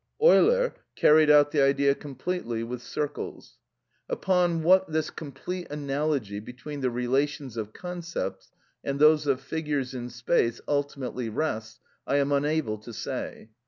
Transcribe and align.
Euler 0.19 0.73
carried 0.95 1.29
out 1.29 1.51
the 1.51 1.61
idea 1.61 1.93
completely 1.93 2.63
with 2.63 2.81
circles. 2.81 3.59
Upon 4.09 4.63
what 4.63 4.91
this 4.91 5.11
complete 5.11 5.67
analogy 5.69 6.39
between 6.39 6.81
the 6.81 6.89
relations 6.89 7.55
of 7.55 7.71
concepts, 7.71 8.49
and 8.83 8.97
those 8.97 9.27
of 9.27 9.39
figures 9.41 9.93
in 9.93 10.09
space, 10.09 10.59
ultimately 10.67 11.29
rests, 11.29 11.79
I 12.07 12.15
am 12.15 12.31
unable 12.31 12.79
to 12.79 12.91
say. 12.91 13.51